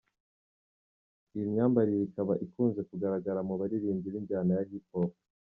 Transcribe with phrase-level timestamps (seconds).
[1.33, 5.11] Iyi myambarire ikaba ikunze kugaragara mu baririmbyi b’injyana ya Hiphop.